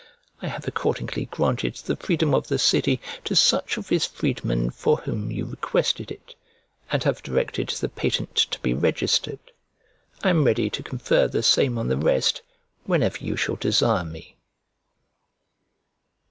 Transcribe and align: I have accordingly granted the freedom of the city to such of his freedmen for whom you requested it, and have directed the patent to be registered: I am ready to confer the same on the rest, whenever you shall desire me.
I 0.41 0.47
have 0.47 0.67
accordingly 0.67 1.25
granted 1.25 1.75
the 1.75 1.95
freedom 1.95 2.33
of 2.33 2.47
the 2.47 2.57
city 2.57 2.99
to 3.23 3.35
such 3.35 3.77
of 3.77 3.89
his 3.89 4.07
freedmen 4.07 4.71
for 4.71 4.97
whom 4.97 5.29
you 5.29 5.45
requested 5.45 6.09
it, 6.09 6.33
and 6.91 7.03
have 7.03 7.21
directed 7.21 7.69
the 7.69 7.87
patent 7.87 8.33
to 8.35 8.59
be 8.61 8.73
registered: 8.73 9.51
I 10.23 10.31
am 10.31 10.43
ready 10.43 10.71
to 10.71 10.81
confer 10.81 11.27
the 11.27 11.43
same 11.43 11.77
on 11.77 11.87
the 11.87 11.97
rest, 11.97 12.41
whenever 12.85 13.19
you 13.23 13.35
shall 13.37 13.57
desire 13.57 14.03
me. 14.03 14.37